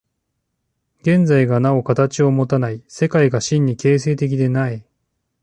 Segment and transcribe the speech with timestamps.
[1.01, 4.83] 現在がなお形をもたない、世界が真に形成的でない。